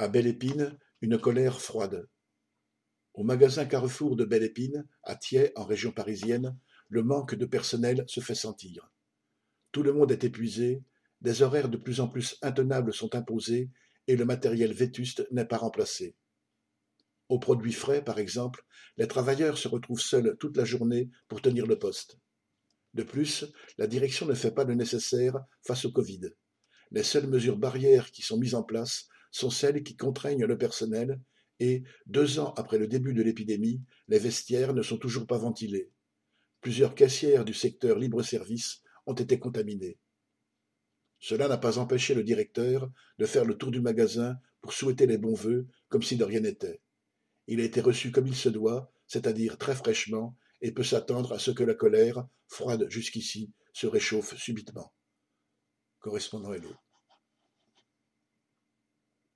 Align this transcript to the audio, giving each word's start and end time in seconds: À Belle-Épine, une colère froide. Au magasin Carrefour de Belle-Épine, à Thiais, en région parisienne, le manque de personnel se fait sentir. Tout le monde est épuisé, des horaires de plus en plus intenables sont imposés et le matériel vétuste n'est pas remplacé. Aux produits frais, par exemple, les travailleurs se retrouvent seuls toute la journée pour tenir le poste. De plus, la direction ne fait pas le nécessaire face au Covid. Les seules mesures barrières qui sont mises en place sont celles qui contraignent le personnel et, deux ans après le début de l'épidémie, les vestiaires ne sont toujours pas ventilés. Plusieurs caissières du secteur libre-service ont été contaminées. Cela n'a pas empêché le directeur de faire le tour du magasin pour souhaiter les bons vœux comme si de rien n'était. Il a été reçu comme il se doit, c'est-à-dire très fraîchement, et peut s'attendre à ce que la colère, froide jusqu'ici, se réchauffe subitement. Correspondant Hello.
À 0.00 0.08
Belle-Épine, 0.08 0.78
une 1.02 1.18
colère 1.18 1.60
froide. 1.60 2.08
Au 3.12 3.22
magasin 3.22 3.66
Carrefour 3.66 4.16
de 4.16 4.24
Belle-Épine, 4.24 4.88
à 5.02 5.14
Thiais, 5.14 5.52
en 5.56 5.64
région 5.66 5.92
parisienne, 5.92 6.56
le 6.88 7.02
manque 7.02 7.34
de 7.34 7.44
personnel 7.44 8.04
se 8.06 8.20
fait 8.20 8.34
sentir. 8.34 8.90
Tout 9.72 9.82
le 9.82 9.92
monde 9.92 10.10
est 10.10 10.24
épuisé, 10.24 10.82
des 11.20 11.42
horaires 11.42 11.68
de 11.68 11.76
plus 11.76 12.00
en 12.00 12.08
plus 12.08 12.38
intenables 12.40 12.94
sont 12.94 13.14
imposés 13.14 13.68
et 14.06 14.16
le 14.16 14.24
matériel 14.24 14.72
vétuste 14.72 15.28
n'est 15.32 15.44
pas 15.44 15.58
remplacé. 15.58 16.16
Aux 17.28 17.38
produits 17.38 17.74
frais, 17.74 18.02
par 18.02 18.18
exemple, 18.18 18.64
les 18.96 19.06
travailleurs 19.06 19.58
se 19.58 19.68
retrouvent 19.68 20.00
seuls 20.00 20.34
toute 20.40 20.56
la 20.56 20.64
journée 20.64 21.10
pour 21.28 21.42
tenir 21.42 21.66
le 21.66 21.78
poste. 21.78 22.16
De 22.94 23.02
plus, 23.02 23.44
la 23.76 23.86
direction 23.86 24.24
ne 24.24 24.32
fait 24.32 24.54
pas 24.54 24.64
le 24.64 24.76
nécessaire 24.76 25.38
face 25.62 25.84
au 25.84 25.92
Covid. 25.92 26.30
Les 26.90 27.02
seules 27.02 27.28
mesures 27.28 27.58
barrières 27.58 28.10
qui 28.10 28.22
sont 28.22 28.38
mises 28.38 28.54
en 28.54 28.62
place 28.62 29.06
sont 29.30 29.50
celles 29.50 29.82
qui 29.82 29.96
contraignent 29.96 30.44
le 30.44 30.58
personnel 30.58 31.20
et, 31.60 31.82
deux 32.06 32.38
ans 32.38 32.54
après 32.56 32.78
le 32.78 32.88
début 32.88 33.12
de 33.12 33.22
l'épidémie, 33.22 33.82
les 34.08 34.18
vestiaires 34.18 34.74
ne 34.74 34.82
sont 34.82 34.96
toujours 34.96 35.26
pas 35.26 35.38
ventilés. 35.38 35.90
Plusieurs 36.60 36.94
caissières 36.94 37.44
du 37.44 37.54
secteur 37.54 37.98
libre-service 37.98 38.82
ont 39.06 39.14
été 39.14 39.38
contaminées. 39.38 39.98
Cela 41.18 41.48
n'a 41.48 41.58
pas 41.58 41.78
empêché 41.78 42.14
le 42.14 42.24
directeur 42.24 42.90
de 43.18 43.26
faire 43.26 43.44
le 43.44 43.56
tour 43.56 43.70
du 43.70 43.80
magasin 43.80 44.38
pour 44.62 44.72
souhaiter 44.72 45.06
les 45.06 45.18
bons 45.18 45.34
vœux 45.34 45.68
comme 45.88 46.02
si 46.02 46.16
de 46.16 46.24
rien 46.24 46.40
n'était. 46.40 46.80
Il 47.46 47.60
a 47.60 47.64
été 47.64 47.80
reçu 47.80 48.10
comme 48.10 48.26
il 48.26 48.36
se 48.36 48.48
doit, 48.48 48.90
c'est-à-dire 49.06 49.58
très 49.58 49.74
fraîchement, 49.74 50.36
et 50.62 50.72
peut 50.72 50.84
s'attendre 50.84 51.32
à 51.32 51.38
ce 51.38 51.50
que 51.50 51.64
la 51.64 51.74
colère, 51.74 52.26
froide 52.46 52.86
jusqu'ici, 52.88 53.52
se 53.72 53.86
réchauffe 53.86 54.36
subitement. 54.36 54.92
Correspondant 56.00 56.52
Hello. 56.52 56.70